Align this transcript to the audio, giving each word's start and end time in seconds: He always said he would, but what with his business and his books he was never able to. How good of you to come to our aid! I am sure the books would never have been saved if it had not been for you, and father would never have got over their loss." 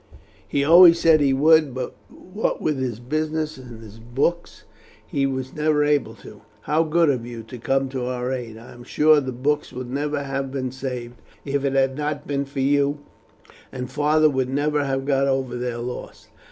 He 0.47 0.63
always 0.63 0.99
said 0.99 1.21
he 1.21 1.31
would, 1.31 1.75
but 1.75 1.93
what 2.09 2.59
with 2.59 2.79
his 2.79 2.99
business 2.99 3.59
and 3.59 3.83
his 3.83 3.99
books 3.99 4.63
he 5.05 5.27
was 5.27 5.53
never 5.53 5.83
able 5.83 6.15
to. 6.15 6.41
How 6.61 6.81
good 6.81 7.07
of 7.11 7.23
you 7.23 7.43
to 7.43 7.59
come 7.59 7.87
to 7.89 8.07
our 8.07 8.31
aid! 8.31 8.57
I 8.57 8.71
am 8.73 8.83
sure 8.83 9.21
the 9.21 9.31
books 9.31 9.71
would 9.71 9.91
never 9.91 10.23
have 10.23 10.51
been 10.51 10.71
saved 10.71 11.21
if 11.45 11.63
it 11.63 11.73
had 11.73 11.95
not 11.97 12.25
been 12.25 12.45
for 12.45 12.61
you, 12.61 12.97
and 13.71 13.91
father 13.91 14.27
would 14.27 14.49
never 14.49 14.85
have 14.85 15.05
got 15.05 15.27
over 15.27 15.55
their 15.55 15.77
loss." 15.77 16.29